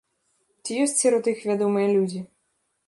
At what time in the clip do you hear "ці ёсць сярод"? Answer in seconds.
0.63-1.31